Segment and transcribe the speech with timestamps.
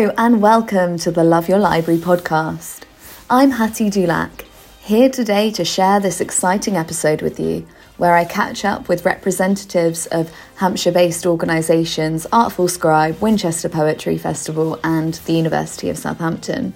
[0.00, 2.84] Hello, and welcome to the Love Your Library podcast.
[3.28, 4.46] I'm Hattie Dulac,
[4.80, 7.66] here today to share this exciting episode with you,
[7.98, 14.80] where I catch up with representatives of Hampshire based organisations Artful Scribe, Winchester Poetry Festival,
[14.82, 16.72] and the University of Southampton.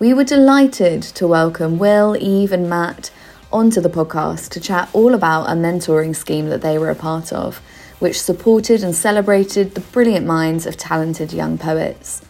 [0.00, 3.12] We were delighted to welcome Will, Eve, and Matt
[3.52, 7.32] onto the podcast to chat all about a mentoring scheme that they were a part
[7.32, 7.62] of
[8.00, 12.20] which supported and celebrated the brilliant minds of talented young poets.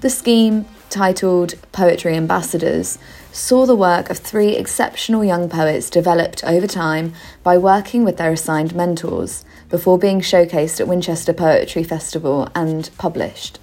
[0.00, 2.98] The scheme, titled Poetry Ambassadors,
[3.32, 8.30] saw the work of three exceptional young poets developed over time by working with their
[8.30, 13.58] assigned mentors before being showcased at Winchester Poetry Festival and published.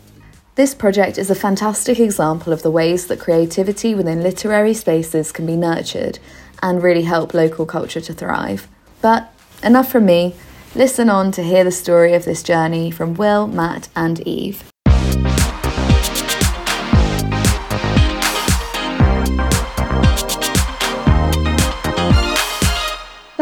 [0.56, 5.46] This project is a fantastic example of the ways that creativity within literary spaces can
[5.46, 6.20] be nurtured
[6.62, 8.68] and really help local culture to thrive.
[9.02, 9.34] But
[9.64, 10.36] enough from me.
[10.76, 14.70] Listen on to hear the story of this journey from Will, Matt, and Eve.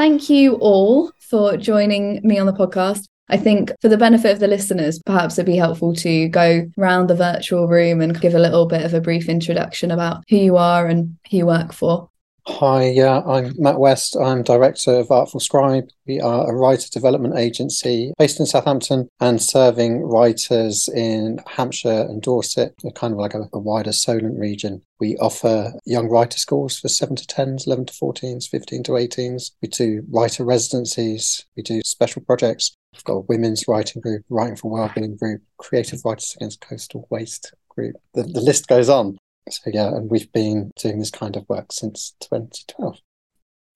[0.04, 3.06] Thank you all for joining me on the podcast.
[3.30, 7.08] I think for the benefit of the listeners, perhaps it'd be helpful to go around
[7.08, 10.58] the virtual room and give a little bit of a brief introduction about who you
[10.58, 12.10] are and who you work for.
[12.46, 14.18] Hi, yeah, I'm Matt West.
[14.18, 15.88] I'm director of Artful Scribe.
[16.06, 22.22] We are a writer development agency based in Southampton and serving writers in Hampshire and
[22.22, 24.82] Dorset, kind of like a, a wider Solent region.
[25.00, 29.52] We offer young writer schools for 7 to 10s, 11 to 14s, 15 to 18s.
[29.62, 31.46] We do writer residencies.
[31.56, 32.76] We do special projects.
[32.92, 37.54] We've got a women's writing group, Writing for Wellbeing group, Creative Writers Against Coastal Waste
[37.70, 37.96] group.
[38.14, 39.18] The, the list goes on.
[39.50, 42.98] So yeah, and we've been doing this kind of work since 2012.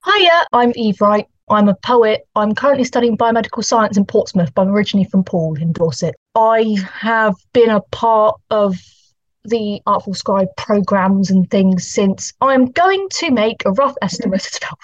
[0.05, 1.27] Hiya, I'm Eve Wright.
[1.49, 2.27] I'm a poet.
[2.35, 6.15] I'm currently studying biomedical science in Portsmouth, but I'm originally from Poole in Dorset.
[6.35, 8.75] I have been a part of
[9.45, 14.57] the Artful Scribe programs and things since I'm going to make a rough estimate of
[14.57, 14.79] about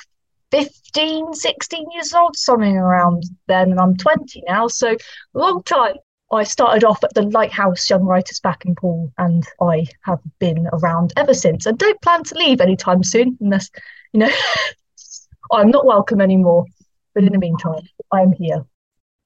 [0.51, 4.95] 15, 16 years old, something around then, and I'm 20 now, so
[5.33, 5.95] long time.
[6.33, 10.67] I started off at the Lighthouse Young Writers back in Poole, and I have been
[10.73, 11.65] around ever since.
[11.65, 13.69] And don't plan to leave anytime soon, unless
[14.13, 14.29] you know
[15.51, 16.65] I'm not welcome anymore.
[17.13, 18.65] But in the meantime, I am here.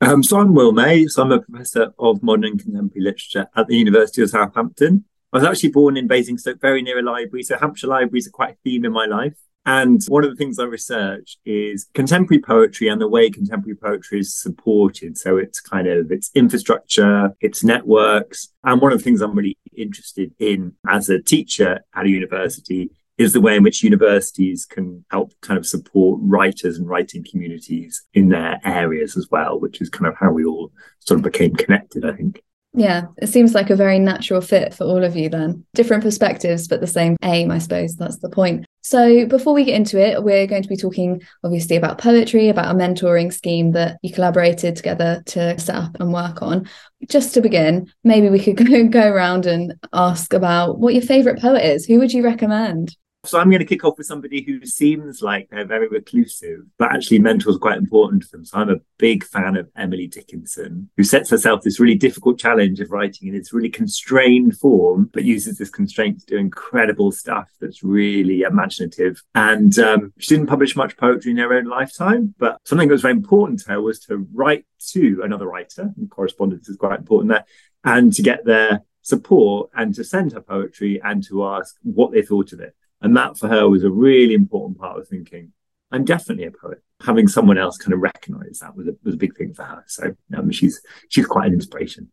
[0.01, 1.07] Um, so I'm Will May.
[1.07, 5.05] So I'm a professor of modern and contemporary literature at the University of Southampton.
[5.31, 7.43] I was actually born in Basingstoke, very near a library.
[7.43, 9.33] So Hampshire libraries are quite a theme in my life.
[9.67, 14.21] And one of the things I research is contemporary poetry and the way contemporary poetry
[14.21, 15.17] is supported.
[15.17, 18.47] So it's kind of its infrastructure, its networks.
[18.63, 22.91] And one of the things I'm really interested in as a teacher at a university
[23.17, 28.05] is the way in which universities can help kind of support writers and writing communities
[28.13, 31.53] in their areas as well, which is kind of how we all sort of became
[31.55, 32.41] connected, I think.
[32.73, 35.65] Yeah, it seems like a very natural fit for all of you then.
[35.73, 37.95] Different perspectives, but the same aim, I suppose.
[37.95, 38.66] That's the point.
[38.87, 42.73] So, before we get into it, we're going to be talking obviously about poetry, about
[42.73, 46.69] a mentoring scheme that you collaborated together to set up and work on.
[47.09, 48.55] Just to begin, maybe we could
[48.93, 51.85] go, around and ask about what your favourite poet is.
[51.85, 52.95] Who would you recommend?
[53.27, 56.93] So I'm going to kick off with somebody who seems like they're very reclusive, but
[56.93, 58.45] actually mentors are quite important to them.
[58.45, 62.79] So I'm a big fan of Emily Dickinson, who sets herself this really difficult challenge
[62.79, 67.49] of writing in this really constrained form, but uses this constraint to do incredible stuff
[67.59, 69.21] that's really imaginative.
[69.35, 73.01] And um, she didn't publish much poetry in her own lifetime, but something that was
[73.01, 77.29] very important to her was to write to another writer, and correspondence is quite important
[77.29, 77.45] there,
[77.83, 82.21] and to get their support and to send her poetry and to ask what they
[82.21, 82.75] thought of it.
[83.01, 85.53] And that for her was a really important part of thinking,
[85.91, 86.81] I'm definitely a poet.
[87.01, 89.83] Having someone else kind of recognize that was a, was a big thing for her.
[89.87, 92.11] So um, she's she's quite an inspiration.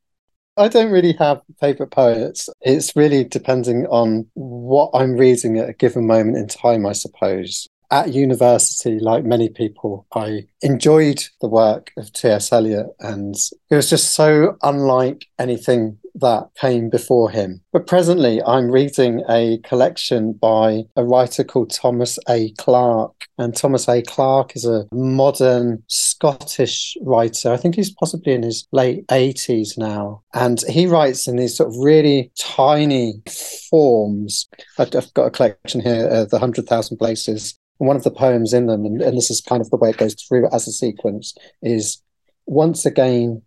[0.56, 2.48] I don't really have favorite poets.
[2.60, 7.66] It's really depending on what I'm reading at a given moment in time, I suppose.
[7.90, 12.52] At university, like many people, I enjoyed the work of T.S.
[12.52, 13.34] Eliot, and
[13.70, 17.61] it was just so unlike anything that came before him.
[17.72, 22.52] But presently, I'm reading a collection by a writer called Thomas A.
[22.52, 23.26] Clark.
[23.38, 24.02] And Thomas A.
[24.02, 27.52] Clark is a modern Scottish writer.
[27.52, 30.22] I think he's possibly in his late 80s now.
[30.34, 33.22] And he writes in these sort of really tiny
[33.69, 34.49] forms.
[34.78, 37.58] I've got a collection here, uh, The Hundred Thousand Places.
[37.81, 39.90] And one of the poems in them, and, and this is kind of the way
[39.90, 42.00] it goes through as a sequence, is
[42.46, 43.43] once again,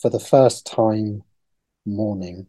[0.00, 1.24] for the first time,
[1.88, 2.46] morning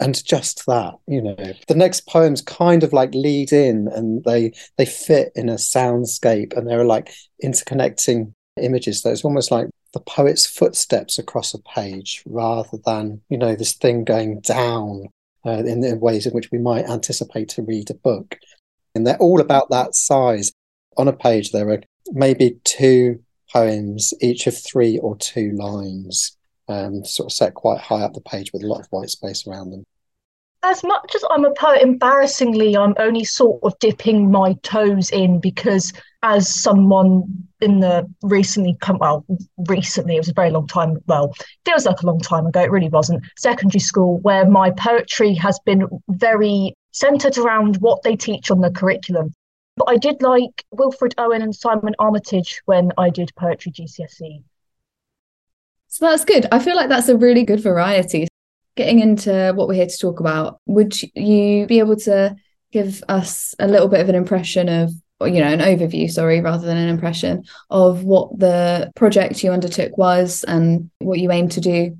[0.00, 1.36] and just that you know
[1.68, 6.56] the next poems kind of like lead in and they they fit in a soundscape
[6.56, 7.12] and they're like
[7.44, 13.38] interconnecting images so it's almost like the poet's footsteps across a page rather than, you
[13.38, 15.08] know, this thing going down
[15.46, 18.36] uh, in, the ways in which we might anticipate to read a book.
[18.94, 20.52] And they're all about that size.
[20.96, 21.80] On a page, there are
[22.12, 23.22] maybe two
[23.52, 26.36] poems, each of three or two lines,
[26.68, 29.46] um, sort of set quite high up the page with a lot of white space
[29.46, 29.84] around them
[30.64, 35.38] as much as I'm a poet, embarrassingly, I'm only sort of dipping my toes in
[35.38, 37.24] because, as someone
[37.60, 39.26] in the recently come well,
[39.68, 40.96] recently it was a very long time.
[41.06, 41.34] Well,
[41.66, 42.62] feels like a long time ago.
[42.62, 43.24] It really wasn't.
[43.36, 48.70] Secondary school, where my poetry has been very centered around what they teach on the
[48.70, 49.34] curriculum.
[49.76, 54.42] But I did like Wilfred Owen and Simon Armitage when I did poetry GCSE.
[55.94, 56.46] So that's good.
[56.50, 58.26] I feel like that's a really good variety
[58.76, 62.34] getting into what we're here to talk about, would you be able to
[62.72, 66.40] give us a little bit of an impression of, or, you know, an overview, sorry,
[66.40, 71.48] rather than an impression of what the project you undertook was and what you aim
[71.50, 71.96] to do?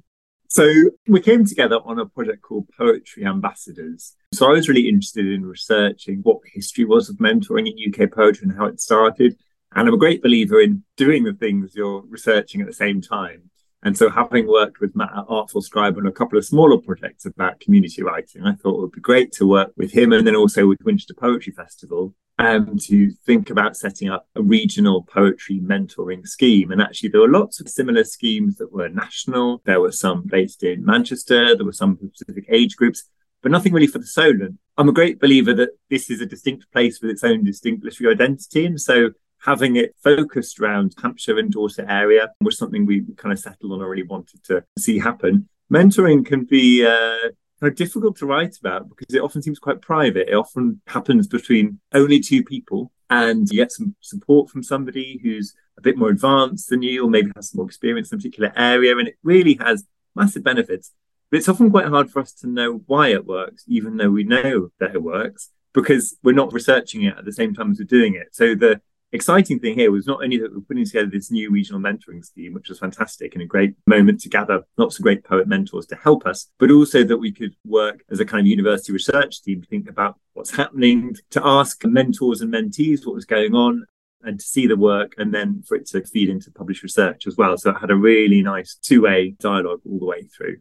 [0.48, 0.68] So
[1.06, 4.16] we came together on a project called Poetry Ambassadors.
[4.32, 8.48] So I was really interested in researching what history was of mentoring in UK poetry
[8.48, 9.36] and how it started.
[9.76, 13.50] And I'm a great believer in doing the things you're researching at the same time.
[13.84, 17.26] And so, having worked with Matt at Artful Scribe on a couple of smaller projects
[17.26, 20.34] about community writing, I thought it would be great to work with him and then
[20.34, 26.26] also with Winchester Poetry Festival um, to think about setting up a regional poetry mentoring
[26.26, 26.70] scheme.
[26.70, 29.60] And actually, there were lots of similar schemes that were national.
[29.66, 33.04] There were some based in Manchester, there were some for specific age groups,
[33.42, 34.58] but nothing really for the Solent.
[34.78, 38.14] I'm a great believer that this is a distinct place with its own distinct literary
[38.14, 38.64] identity.
[38.64, 39.10] And so,
[39.44, 43.82] having it focused around Hampshire and Dorset area was something we kind of settled on
[43.82, 45.48] or really wanted to see happen.
[45.70, 47.28] Mentoring can be uh,
[47.60, 50.28] kind of difficult to write about because it often seems quite private.
[50.28, 55.54] It often happens between only two people, and you get some support from somebody who's
[55.76, 58.52] a bit more advanced than you, or maybe has some more experience in a particular
[58.56, 60.92] area, and it really has massive benefits.
[61.30, 64.24] But it's often quite hard for us to know why it works, even though we
[64.24, 67.84] know that it works, because we're not researching it at the same time as we're
[67.84, 68.28] doing it.
[68.32, 68.80] So the
[69.14, 72.52] exciting thing here was not only that we're putting together this new regional mentoring scheme,
[72.52, 75.96] which was fantastic and a great moment to gather lots of great poet mentors to
[75.96, 79.62] help us, but also that we could work as a kind of university research team
[79.62, 83.86] to think about what's happening, to ask mentors and mentees what was going on,
[84.24, 87.36] and to see the work and then for it to feed into published research as
[87.36, 87.56] well.
[87.56, 90.56] So it had a really nice two way dialogue all the way through.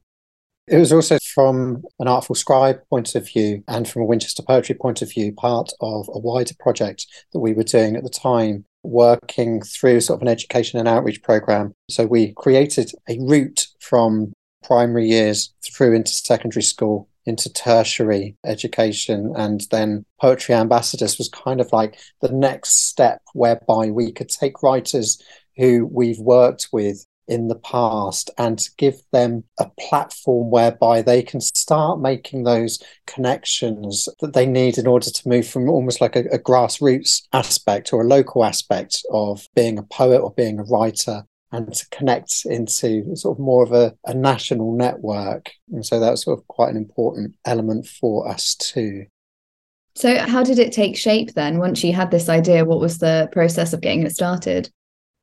[0.74, 4.74] It was also from an Artful Scribe point of view and from a Winchester Poetry
[4.74, 8.66] point of view, part of a wider project that we were doing at the time,
[8.82, 11.76] working through sort of an education and outreach program.
[11.92, 14.34] So we created a route from
[14.64, 21.62] primary years through into secondary school into tertiary education and then poetry ambassadors was kind
[21.62, 25.22] of like the next step whereby we could take writers
[25.56, 31.22] who we've worked with in the past and to give them a platform whereby they
[31.22, 36.16] can start making those connections that they need in order to move from almost like
[36.16, 40.64] a, a grassroots aspect or a local aspect of being a poet or being a
[40.64, 45.52] writer and to connect into sort of more of a, a national network.
[45.72, 49.06] And so that's sort of quite an important element for us too.
[49.96, 51.60] So, how did it take shape then?
[51.60, 54.72] Once you had this idea, what was the process of getting it started?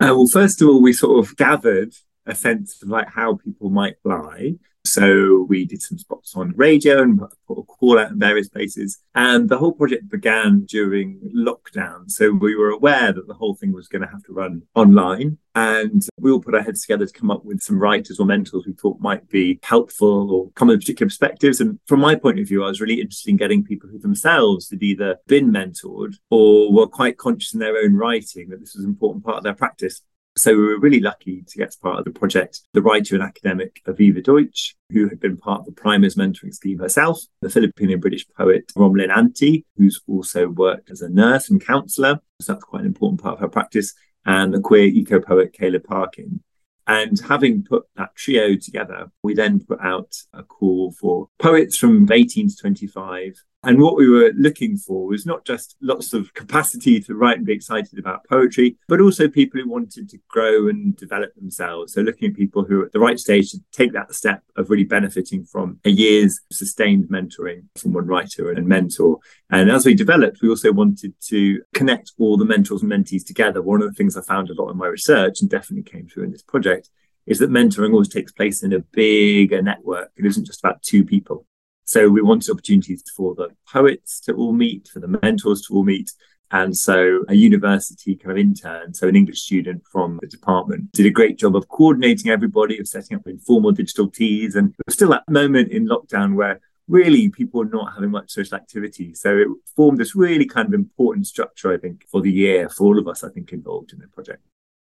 [0.01, 1.93] Uh, well, first of all, we sort of gathered
[2.25, 4.55] a sense of like how people might fly.
[4.85, 8.99] So we did some spots on radio and put a call out in various places.
[9.15, 12.11] And the whole project began during lockdown.
[12.11, 15.39] So we were aware that the whole thing was going to have to run online.
[15.55, 18.67] And we all put our heads together to come up with some writers or mentors
[18.67, 21.61] we thought might be helpful or come with particular perspectives.
[21.61, 24.71] And from my point of view, I was really interested in getting people who themselves
[24.71, 28.85] had either been mentored or were quite conscious in their own writing that this was
[28.85, 30.03] an important part of their practice.
[30.41, 33.23] So we were really lucky to get as part of the project the writer and
[33.23, 37.99] academic Aviva Dautch, who had been part of the Primers mentoring scheme herself, the Filipino
[37.99, 42.21] British poet Romalyn Ante, who's also worked as a nurse and counsellor.
[42.41, 43.93] So that's quite an important part of her practice,
[44.25, 46.43] and the queer eco poet Caleb Parkin.
[46.87, 52.11] And having put that trio together, we then put out a call for poets from
[52.11, 56.99] 18 to 25 and what we were looking for was not just lots of capacity
[57.01, 60.97] to write and be excited about poetry, but also people who wanted to grow and
[60.97, 61.93] develop themselves.
[61.93, 64.71] So looking at people who are at the right stage to take that step of
[64.71, 69.19] really benefiting from a year's sustained mentoring from one writer and mentor.
[69.51, 73.61] And as we developed, we also wanted to connect all the mentors and mentees together.
[73.61, 76.25] One of the things I found a lot in my research and definitely came through
[76.25, 76.89] in this project
[77.27, 80.11] is that mentoring always takes place in a bigger network.
[80.17, 81.47] It isn't just about two people.
[81.91, 85.83] So we wanted opportunities for the poets to all meet, for the mentors to all
[85.83, 86.13] meet,
[86.53, 91.07] And so a university kind of intern, so an English student from the department, did
[91.07, 94.57] a great job of coordinating everybody, of setting up informal digital teas.
[94.57, 98.57] And was still that moment in lockdown where really people were not having much social
[98.57, 99.15] activity.
[99.15, 102.85] So it formed this really kind of important structure, I think, for the year for
[102.85, 104.43] all of us, I think, involved in the project.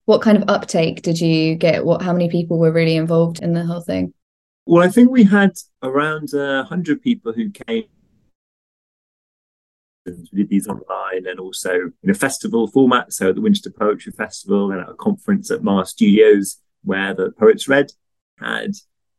[0.04, 1.84] What kind of uptake did you get?
[1.86, 4.12] What how many people were really involved in the whole thing?
[4.66, 7.84] Well, I think we had around uh, 100 people who came
[10.32, 13.12] we did these online and also in a festival format.
[13.12, 17.32] So at the Winchester Poetry Festival and at a conference at Mars Studios where the
[17.32, 17.90] poets read
[18.38, 18.72] had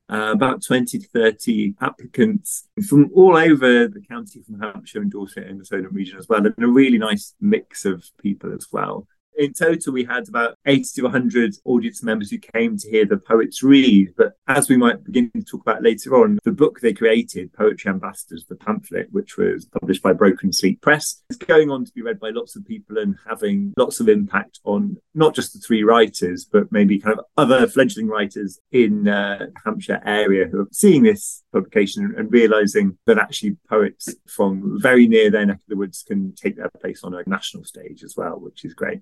[0.09, 5.47] uh, about 20 to 30 applicants from all over the county, from Hampshire and Dorset
[5.47, 9.07] and the Solent region as well, and a really nice mix of people as well
[9.37, 13.17] in total, we had about 80 to 100 audience members who came to hear the
[13.17, 14.13] poets read.
[14.17, 17.89] But as we might begin to talk about later on, the book they created, Poetry
[17.89, 22.01] Ambassadors, the pamphlet, which was published by Broken Sleep Press, is going on to be
[22.01, 25.83] read by lots of people and having lots of impact on not just the three
[25.83, 31.03] writers, but maybe kind of other fledgling writers in uh, Hampshire area who are seeing
[31.03, 36.03] this publication and realizing that actually poets from very near their neck of the woods
[36.07, 39.01] can take their place on a national stage as well, which is great.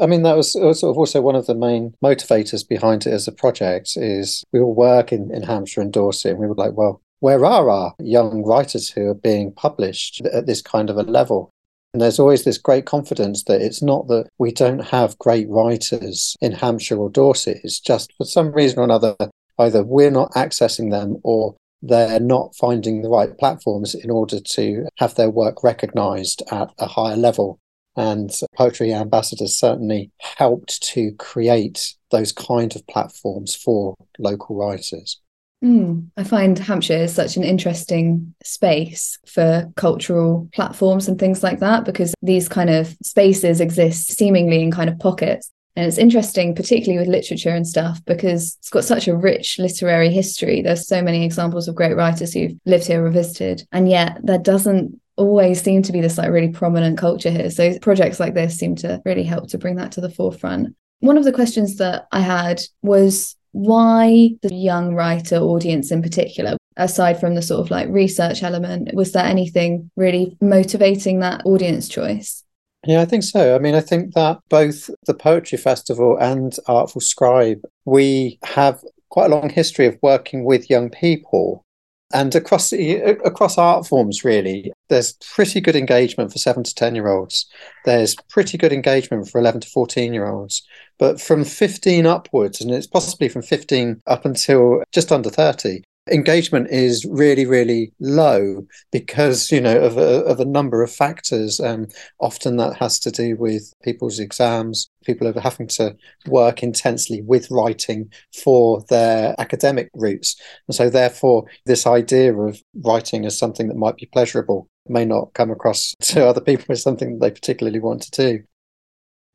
[0.00, 3.12] I mean, that was uh, sort of also one of the main motivators behind it
[3.12, 6.54] as a project is we all work in, in Hampshire and Dorset and we were
[6.54, 10.96] like, well, where are our young writers who are being published at this kind of
[10.96, 11.50] a level?
[11.92, 16.36] And there's always this great confidence that it's not that we don't have great writers
[16.40, 17.60] in Hampshire or Dorset.
[17.64, 19.16] It's just for some reason or another,
[19.58, 24.86] either we're not accessing them or they're not finding the right platforms in order to
[24.98, 27.58] have their work recognized at a higher level.
[27.96, 35.20] And Poetry Ambassadors certainly helped to create those kind of platforms for local writers.
[35.64, 41.60] Mm, I find Hampshire is such an interesting space for cultural platforms and things like
[41.60, 45.50] that because these kind of spaces exist seemingly in kind of pockets.
[45.74, 50.10] And it's interesting, particularly with literature and stuff, because it's got such a rich literary
[50.10, 50.62] history.
[50.62, 53.66] There's so many examples of great writers who've lived here or visited.
[53.72, 57.50] And yet there doesn't always seem to be this like really prominent culture here.
[57.50, 60.74] So projects like this seem to really help to bring that to the forefront.
[61.00, 66.56] One of the questions that I had was why the young writer audience in particular,
[66.76, 71.88] aside from the sort of like research element, was there anything really motivating that audience
[71.88, 72.44] choice?
[72.86, 73.56] Yeah, I think so.
[73.56, 79.30] I mean, I think that both the Poetry Festival and Artful Scribe, we have quite
[79.30, 81.64] a long history of working with young people
[82.12, 87.08] and across across art forms really there's pretty good engagement for 7 to 10 year
[87.08, 87.46] olds
[87.84, 90.62] there's pretty good engagement for 11 to 14 year olds
[90.98, 96.68] but from 15 upwards and it's possibly from 15 up until just under 30 engagement
[96.70, 101.88] is really really low because you know of a, of a number of factors um,
[102.20, 105.96] often that has to do with people's exams people are having to
[106.26, 108.10] work intensely with writing
[108.42, 110.40] for their academic routes.
[110.68, 115.32] And so therefore this idea of writing as something that might be pleasurable may not
[115.34, 118.42] come across to other people as something that they particularly want to do.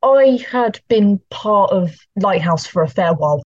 [0.04, 3.42] I had been part of Lighthouse for a fair while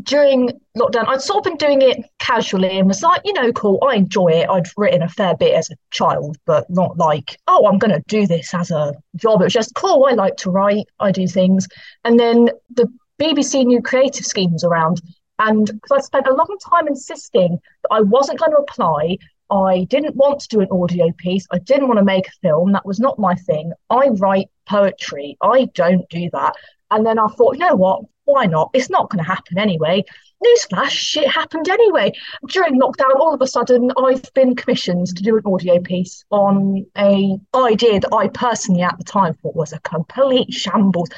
[0.00, 3.78] during lockdown, I'd sort of been doing it casually and was like, you know, cool,
[3.86, 4.48] I enjoy it.
[4.48, 8.02] I'd written a fair bit as a child, but not like, oh, I'm going to
[8.08, 9.42] do this as a job.
[9.42, 10.06] It was just cool.
[10.06, 11.68] I like to write, I do things.
[12.04, 15.02] And then the BBC New Creative Scheme was around.
[15.38, 19.18] And because I spent a long time insisting that I wasn't going to apply,
[19.50, 21.46] I didn't want to do an audio piece.
[21.50, 22.72] I didn't want to make a film.
[22.72, 23.72] That was not my thing.
[23.90, 25.36] I write poetry.
[25.42, 26.54] I don't do that.
[26.90, 28.02] And then I thought, you know what?
[28.24, 28.70] Why not?
[28.72, 30.04] It's not going to happen anyway.
[30.44, 32.12] Newsflash, shit happened anyway.
[32.48, 36.86] During lockdown, all of a sudden, I've been commissioned to do an audio piece on
[36.98, 41.08] a idea that I personally at the time thought was a complete shambles.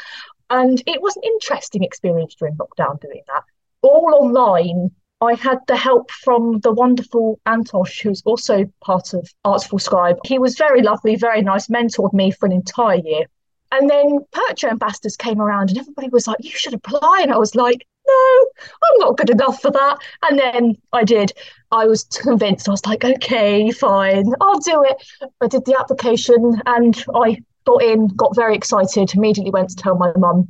[0.51, 3.45] And it was an interesting experience during lockdown doing that.
[3.83, 9.79] All online, I had the help from the wonderful Antosh, who's also part of Artful
[9.79, 10.19] Scribe.
[10.25, 13.27] He was very lovely, very nice, mentored me for an entire year.
[13.75, 17.21] And then Poetry Ambassadors came around and everybody was like, you should apply.
[17.23, 19.99] And I was like, no, I'm not good enough for that.
[20.23, 21.33] And then I did.
[21.73, 22.69] I was convinced.
[22.69, 24.97] I was like, okay, fine, I'll do it.
[25.41, 29.97] I did the application and I got in, got very excited, immediately went to tell
[29.97, 30.49] my mum.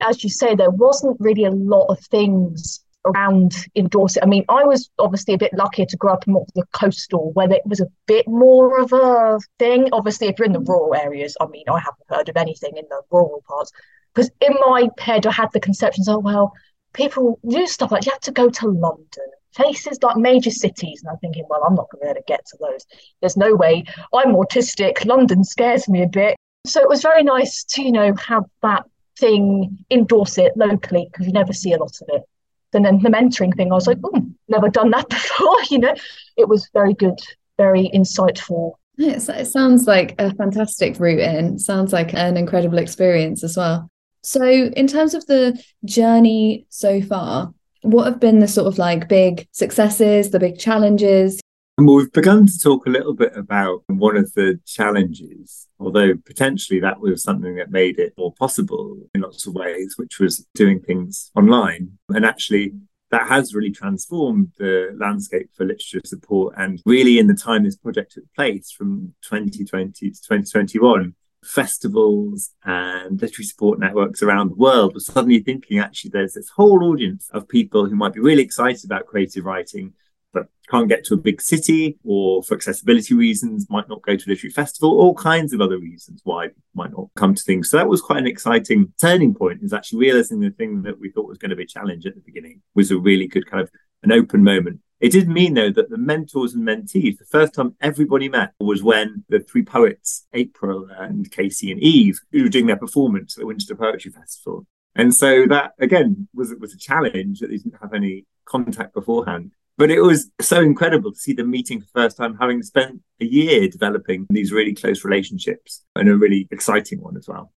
[0.00, 4.22] As you say, there wasn't really a lot of things around in Dorset.
[4.22, 7.32] I mean, I was obviously a bit luckier to grow up in more the coastal,
[7.32, 9.88] where it was a bit more of a thing.
[9.92, 12.84] Obviously, if you're in the rural areas, I mean, I haven't heard of anything in
[12.88, 13.72] the rural parts.
[14.14, 16.52] Because in my head, I had the conceptions, oh, well,
[16.92, 21.02] people do stuff like you have to go to London, places like major cities.
[21.02, 22.84] And I'm thinking, well, I'm not going to be able to get to those.
[23.20, 23.84] There's no way.
[24.12, 25.04] I'm autistic.
[25.06, 26.36] London scares me a bit.
[26.66, 28.84] So it was very nice to, you know, have that
[29.18, 32.22] thing in Dorset locally because you never see a lot of it.
[32.72, 35.56] And then the mentoring thing, I was like, oh, never done that before.
[35.70, 35.94] you know,
[36.36, 37.18] it was very good,
[37.56, 38.74] very insightful.
[38.98, 41.58] It, it sounds like a fantastic route in.
[41.58, 43.88] Sounds like an incredible experience as well.
[44.22, 49.08] So, in terms of the journey so far, what have been the sort of like
[49.08, 51.40] big successes, the big challenges?
[51.82, 56.78] Well, we've begun to talk a little bit about one of the challenges, although potentially
[56.80, 60.80] that was something that made it more possible in lots of ways, which was doing
[60.80, 61.92] things online.
[62.10, 62.74] And actually,
[63.10, 66.54] that has really transformed the landscape for literature support.
[66.58, 73.22] And really, in the time this project took place from 2020 to 2021, festivals and
[73.22, 77.48] literary support networks around the world were suddenly thinking actually there's this whole audience of
[77.48, 79.94] people who might be really excited about creative writing
[80.32, 84.28] but can't get to a big city or for accessibility reasons might not go to
[84.28, 87.76] a literary festival all kinds of other reasons why might not come to things so
[87.76, 91.28] that was quite an exciting turning point is actually realizing the thing that we thought
[91.28, 93.70] was going to be a challenge at the beginning was a really good kind of
[94.02, 97.74] an open moment it did mean, though, that the mentors and mentees, the first time
[97.80, 102.66] everybody met was when the three poets, April and Kaycee and Eve, who were doing
[102.66, 104.66] their performance at the Winchester Poetry Festival.
[104.94, 109.52] And so that, again, was, was a challenge that they didn't have any contact beforehand.
[109.80, 113.00] But it was so incredible to see them meeting for the first time, having spent
[113.18, 117.50] a year developing these really close relationships and a really exciting one as well.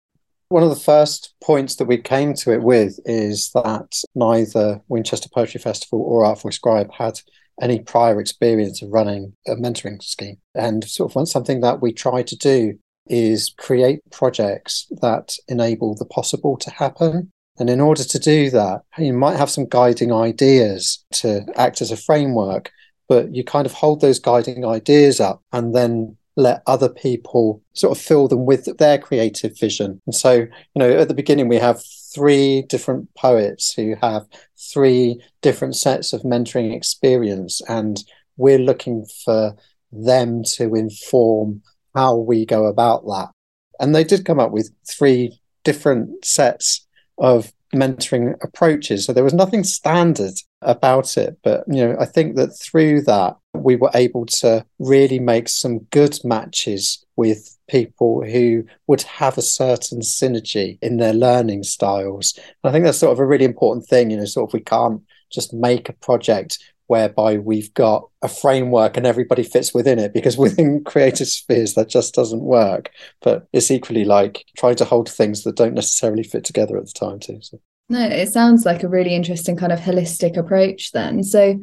[0.50, 5.30] One of the first points that we came to it with is that neither Winchester
[5.32, 7.18] Poetry Festival or Artful Scribe had
[7.58, 10.36] any prior experience of running a mentoring scheme.
[10.54, 16.04] And sort of something that we try to do is create projects that enable the
[16.04, 17.32] possible to happen.
[17.60, 21.90] And in order to do that, you might have some guiding ideas to act as
[21.90, 22.72] a framework,
[23.06, 27.96] but you kind of hold those guiding ideas up and then let other people sort
[27.96, 30.00] of fill them with their creative vision.
[30.06, 31.82] And so, you know, at the beginning, we have
[32.14, 34.24] three different poets who have
[34.72, 38.02] three different sets of mentoring experience, and
[38.38, 39.54] we're looking for
[39.92, 41.60] them to inform
[41.94, 43.30] how we go about that.
[43.78, 46.86] And they did come up with three different sets
[47.20, 49.04] of mentoring approaches.
[49.04, 51.38] So there was nothing standard about it.
[51.44, 55.80] But, you know, I think that through that, we were able to really make some
[55.90, 62.34] good matches with people who would have a certain synergy in their learning styles.
[62.36, 64.60] And I think that's sort of a really important thing, you know, sort of we
[64.60, 66.58] can't just make a project
[66.90, 71.88] whereby we've got a framework and everybody fits within it because within creative spheres that
[71.88, 72.90] just doesn't work
[73.22, 76.92] but it's equally like trying to hold things that don't necessarily fit together at the
[76.92, 77.58] time too so.
[77.88, 81.58] no it sounds like a really interesting kind of holistic approach then so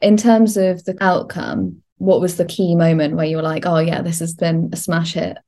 [0.00, 3.78] in terms of the outcome what was the key moment where you were like oh
[3.78, 5.38] yeah this has been a smash hit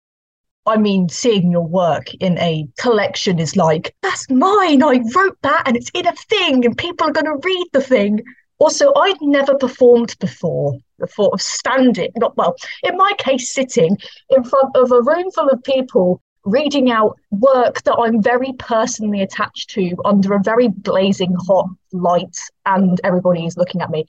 [0.66, 4.82] I mean, seeing your work in a collection is like, that's mine.
[4.82, 7.80] I wrote that and it's in a thing and people are going to read the
[7.80, 8.22] thing.
[8.60, 10.78] Also, I'd never performed before.
[11.16, 13.96] Thought of standing, not well, in my case, sitting
[14.28, 19.22] in front of a room full of people reading out work that I'm very personally
[19.22, 24.04] attached to under a very blazing hot light, and everybody is looking at me.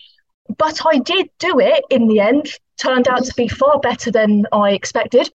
[0.58, 4.46] But I did do it in the end, turned out to be far better than
[4.52, 5.32] I expected.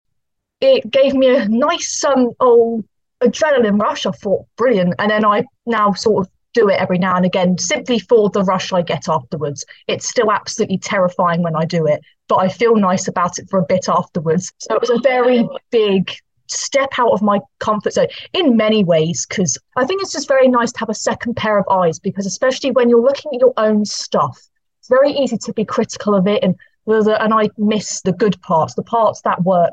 [0.60, 2.84] It gave me a nice um old
[3.22, 4.06] adrenaline rush.
[4.06, 4.94] I thought brilliant.
[4.98, 8.42] And then I now sort of do it every now and again simply for the
[8.42, 9.64] rush I get afterwards.
[9.86, 13.58] It's still absolutely terrifying when I do it, but I feel nice about it for
[13.58, 14.52] a bit afterwards.
[14.58, 16.10] So it was a very big
[16.46, 20.48] step out of my comfort zone in many ways because I think it's just very
[20.48, 23.54] nice to have a second pair of eyes because especially when you're looking at your
[23.56, 24.40] own stuff,
[24.78, 26.54] it's very easy to be critical of it and
[26.86, 29.72] and I miss the good parts, the parts that work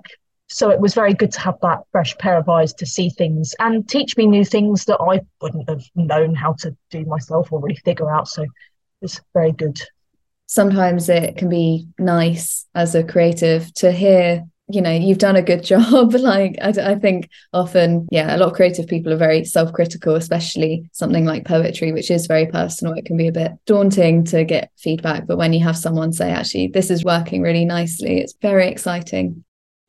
[0.51, 3.55] so it was very good to have that fresh pair of eyes to see things
[3.59, 7.61] and teach me new things that I wouldn't have known how to do myself or
[7.61, 8.27] really figure out.
[8.27, 8.45] So
[9.01, 9.79] it's very good.
[10.47, 15.41] Sometimes it can be nice as a creative to hear you know you've done a
[15.41, 19.43] good job like I, I, think often yeah a lot of creative people are very
[19.43, 24.23] self-critical especially something like poetry which is very personal it can be a bit daunting
[24.25, 28.19] to get feedback but when you have someone say actually this is working really nicely
[28.19, 29.43] it's very exciting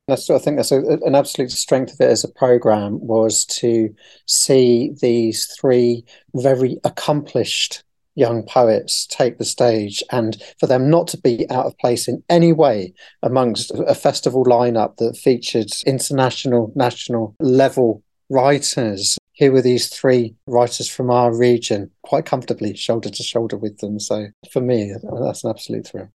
[0.09, 3.95] I think that's uh, a, an absolute strength of it as a program was to
[4.27, 7.85] see these three very accomplished
[8.15, 12.23] young poets take the stage and for them not to be out of place in
[12.29, 19.17] any way amongst a festival lineup that featured international national level writers.
[19.33, 23.99] Here were these three writers from our region quite comfortably shoulder to shoulder with them
[23.99, 26.11] so for me that's an absolute thrill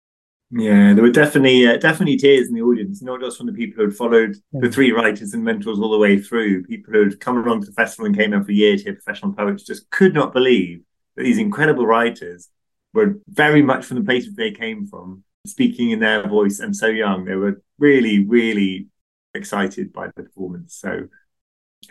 [0.49, 3.75] Yeah, there were definitely uh, definitely tears in the audience, not just from the people
[3.77, 6.63] who had followed the three writers and mentors all the way through.
[6.63, 9.33] People who had come along to the festival and came every year to hear professional
[9.33, 10.83] poets just could not believe
[11.15, 12.47] that these incredible writers
[12.93, 16.87] were very much from the places they came from, speaking in their voice and so
[16.87, 17.25] young.
[17.25, 18.87] They were really, really
[19.33, 20.75] excited by the performance.
[20.75, 21.09] So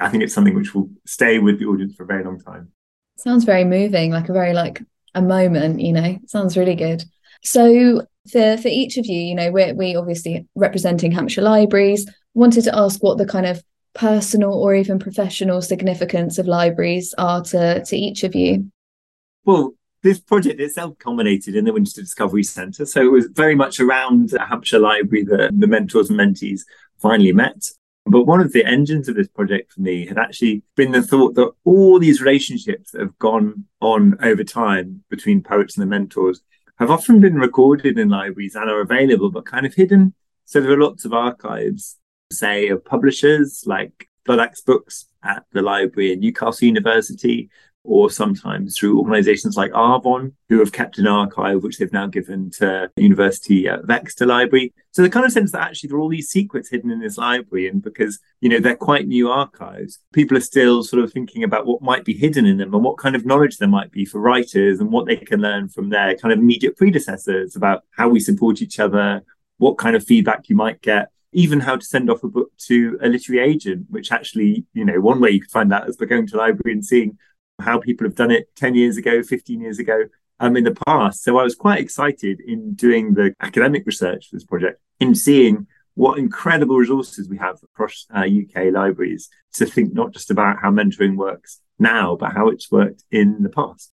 [0.00, 2.72] I think it's something which will stay with the audience for a very long time.
[3.18, 4.82] Sounds very moving, like a very like
[5.14, 6.18] a moment, you know.
[6.26, 7.04] Sounds really good.
[7.44, 12.62] So for for each of you, you know, we're we obviously representing Hampshire Libraries, wanted
[12.64, 13.62] to ask what the kind of
[13.94, 18.70] personal or even professional significance of libraries are to to each of you.
[19.44, 22.86] Well, this project itself culminated in the Winchester Discovery Centre.
[22.86, 26.60] So it was very much around Hampshire Library that the mentors and mentees
[26.98, 27.70] finally met.
[28.08, 31.34] But one of the engines of this project for me had actually been the thought
[31.34, 36.40] that all these relationships that have gone on over time between poets and the mentors
[36.78, 40.14] have often been recorded in libraries and are available, but kind of hidden.
[40.44, 41.98] So there are lots of archives,
[42.30, 47.50] say, of publishers like Bloodaxe Books at the library at Newcastle University,
[47.86, 52.50] or sometimes through organizations like Arvon, who have kept an archive, which they've now given
[52.50, 54.74] to the University of Exeter Library.
[54.92, 57.18] So the kind of sense that actually there are all these secrets hidden in this
[57.18, 61.44] library, and because you know they're quite new archives, people are still sort of thinking
[61.44, 64.04] about what might be hidden in them and what kind of knowledge there might be
[64.04, 68.08] for writers and what they can learn from their kind of immediate predecessors about how
[68.08, 69.22] we support each other,
[69.58, 72.98] what kind of feedback you might get even how to send off a book to
[73.02, 76.06] a literary agent, which actually, you know, one way you could find that is by
[76.06, 77.18] going to the library and seeing
[77.60, 80.04] how people have done it 10 years ago, 15 years ago
[80.40, 81.22] um, in the past.
[81.22, 85.66] So I was quite excited in doing the academic research for this project, in seeing
[85.94, 90.70] what incredible resources we have across uh, UK libraries to think not just about how
[90.70, 93.90] mentoring works now, but how it's worked in the past.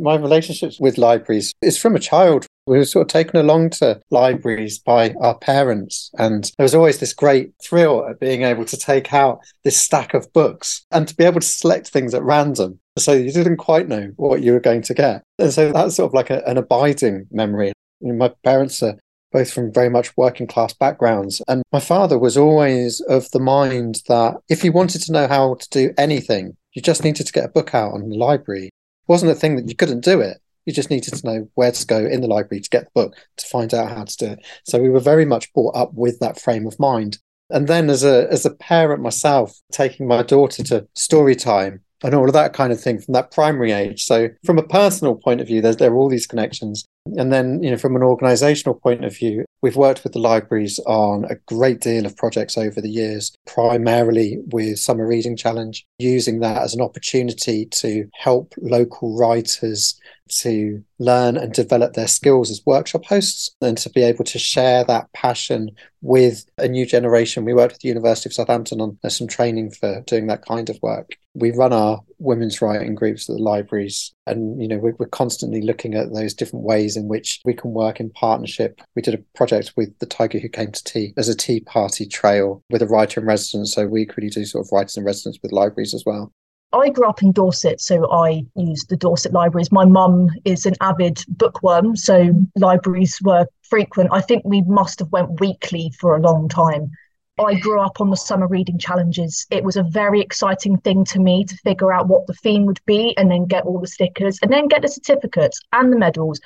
[0.00, 2.46] My relationships with libraries is from a child.
[2.66, 6.98] We were sort of taken along to libraries by our parents, and there was always
[6.98, 11.14] this great thrill at being able to take out this stack of books and to
[11.14, 12.80] be able to select things at random.
[12.98, 15.22] So you didn't quite know what you were going to get.
[15.38, 17.72] And so that's sort of like a, an abiding memory.
[18.00, 18.98] You know, my parents are
[19.30, 21.40] both from very much working class backgrounds.
[21.46, 25.54] And my father was always of the mind that if you wanted to know how
[25.54, 28.70] to do anything, you just needed to get a book out on the library
[29.06, 30.38] wasn't a thing that you couldn't do it.
[30.66, 33.16] You just needed to know where to go in the library to get the book
[33.36, 34.46] to find out how to do it.
[34.64, 37.18] So we were very much brought up with that frame of mind.
[37.50, 42.14] And then as a as a parent myself, taking my daughter to story time and
[42.14, 44.04] all of that kind of thing from that primary age.
[44.04, 46.86] So from a personal point of view, there's there are all these connections.
[47.06, 50.80] And then, you know, from an organizational point of view, we've worked with the libraries
[50.86, 56.40] on a great deal of projects over the years, primarily with Summer Reading Challenge, using
[56.40, 62.62] that as an opportunity to help local writers to learn and develop their skills as
[62.64, 67.44] workshop hosts and to be able to share that passion with a new generation.
[67.44, 70.78] We worked with the University of Southampton on some training for doing that kind of
[70.82, 71.16] work.
[71.34, 75.60] We run our women's writing groups at the libraries and you know we're, we're constantly
[75.60, 79.24] looking at those different ways in which we can work in partnership we did a
[79.36, 82.86] project with the tiger who came to tea as a tea party trail with a
[82.86, 86.04] writer in residence so we really do sort of writers in residence with libraries as
[86.04, 86.32] well
[86.72, 89.70] I grew up in Dorset, so I used the Dorset libraries.
[89.70, 94.10] My mum is an avid bookworm, so libraries were frequent.
[94.12, 96.90] I think we must have went weekly for a long time.
[97.36, 99.44] I grew up on the summer reading challenges.
[99.50, 102.80] It was a very exciting thing to me to figure out what the theme would
[102.86, 106.40] be and then get all the stickers and then get the certificates and the medals.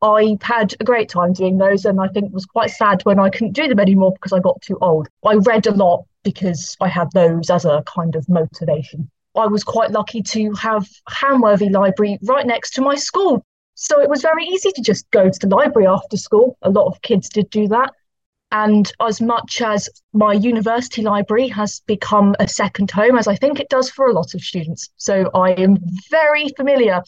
[0.00, 3.28] I had a great time doing those and I think was quite sad when I
[3.28, 5.08] couldn't do them anymore because I got too old.
[5.26, 9.10] I read a lot because I had those as a kind of motivation.
[9.36, 13.44] I was quite lucky to have Hamworthy Library right next to my school.
[13.74, 16.56] So it was very easy to just go to the library after school.
[16.62, 17.92] A lot of kids did do that.
[18.52, 23.60] And as much as my university library has become a second home, as I think
[23.60, 25.78] it does for a lot of students, so I am
[26.10, 27.02] very familiar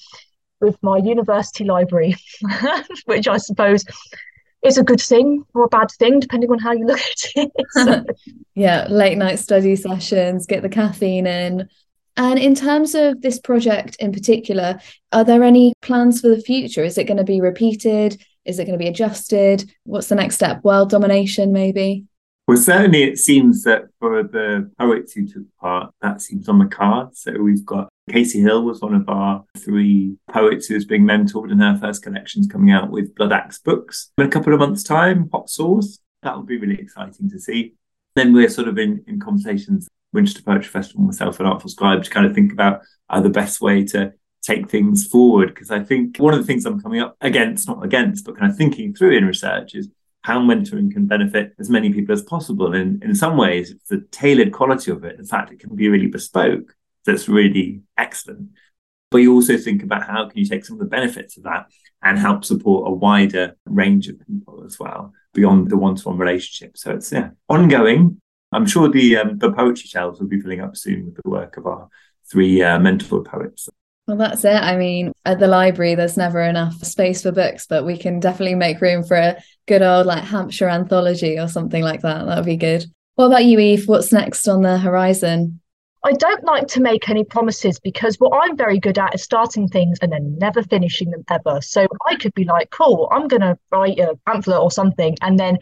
[0.61, 2.15] with my university library,
[3.07, 3.85] which I suppose
[4.65, 7.51] is a good thing or a bad thing, depending on how you look at it.
[7.73, 8.05] So.
[8.55, 11.69] yeah, late night study sessions, get the caffeine in.
[12.17, 14.79] And in terms of this project in particular,
[15.13, 16.85] are there any plans for the future?
[16.85, 18.23] Is it going to be repeated?
[18.45, 19.71] Is it going to be adjusted?
[19.85, 20.65] What's the next step?
[20.65, 22.05] World domination, maybe?
[22.49, 26.67] Well, certainly it seems that for the poets who took part, that seems on the
[26.67, 27.17] card.
[27.17, 31.53] So we've got Kaycee Hill was one of our three poets who was being mentored
[31.53, 34.11] in her first collections coming out with Bloodaxe Books.
[34.19, 35.99] In a couple of months' time, Hot Sauce.
[36.23, 37.75] That will be really exciting to see.
[38.15, 42.11] Then we're sort of in, in conversations, Winchester Poetry Festival, myself and Artful Scribe, to
[42.11, 45.49] kind of think about uh, the best way to take things forward.
[45.49, 48.51] Because I think one of the things I'm coming up against, not against, but kind
[48.51, 49.89] of thinking through in research is
[50.23, 52.75] how mentoring can benefit as many people as possible.
[52.75, 55.19] And in some ways, it's the tailored quality of it.
[55.19, 56.75] In fact, it can be really bespoke.
[57.05, 58.51] That's really excellent.
[59.11, 61.67] But you also think about how can you take some of the benefits of that
[62.03, 66.77] and help support a wider range of people as well beyond the one-to-one relationship.
[66.77, 68.21] So it's yeah ongoing.
[68.53, 71.57] I'm sure the um, the poetry shelves will be filling up soon with the work
[71.57, 71.89] of our
[72.31, 73.69] three uh, mentor poets.
[74.07, 74.57] Well, that's it.
[74.57, 78.57] I mean, at the library, there's never enough space for books, but we can definitely
[78.57, 79.37] make room for a
[79.69, 82.27] good old like Hampshire anthology or something like that.
[82.27, 82.85] That would be good.
[83.15, 83.87] What about you, Eve?
[83.87, 85.61] What's next on the horizon?
[86.05, 89.69] I don't like to make any promises because what I'm very good at is starting
[89.69, 91.61] things and then never finishing them ever.
[91.61, 95.17] So I could be like, cool, I'm going to write a pamphlet or something.
[95.23, 95.59] And then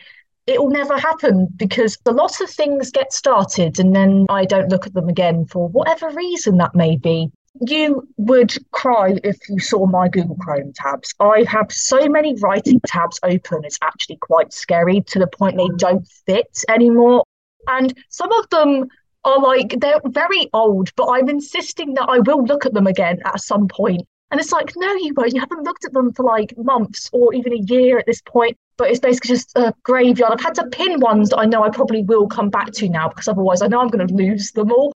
[0.46, 4.70] it will never happen because a lot of things get started and then I don't
[4.70, 7.31] look at them again for whatever reason that may be.
[7.61, 11.14] You would cry if you saw my Google Chrome tabs.
[11.20, 15.64] I have so many writing tabs open, it's actually quite scary to the point they
[15.64, 15.79] mm.
[15.79, 17.25] don't fit anymore.
[17.68, 18.88] And some of them
[19.25, 23.20] are like they're very old, but I'm insisting that I will look at them again
[23.25, 24.07] at some point.
[24.31, 25.35] And it's like, no, you won't.
[25.35, 28.57] You haven't looked at them for like months or even a year at this point.
[28.77, 30.33] But it's basically just a graveyard.
[30.33, 33.09] I've had to pin ones that I know I probably will come back to now
[33.09, 34.92] because otherwise I know I'm going to lose them all.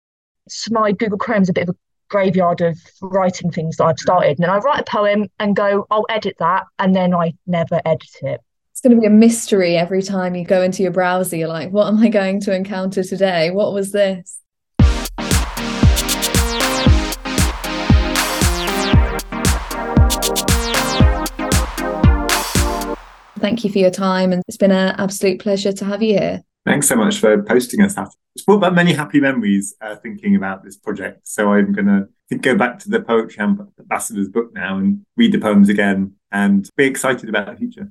[0.49, 1.79] So my Google Chrome's a bit of a
[2.11, 4.39] graveyard of writing things that I've started.
[4.39, 6.65] And I write a poem and go, I'll edit that.
[6.79, 8.41] And then I never edit it
[8.81, 11.37] it's going to be a mystery every time you go into your browser.
[11.37, 13.51] You're like, what am I going to encounter today?
[13.51, 14.41] What was this?
[23.39, 26.43] Thank you for your time, and it's been an absolute pleasure to have you here.
[26.67, 27.97] Thanks so much for posting us.
[28.35, 31.27] It's brought back many happy memories uh, thinking about this project.
[31.27, 31.87] So I'm going
[32.31, 36.69] to go back to the Poetry Ambassadors book now and read the poems again and
[36.77, 37.91] be excited about the future.